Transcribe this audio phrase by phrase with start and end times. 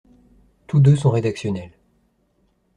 [0.65, 1.77] Tous deux sont rédactionnels.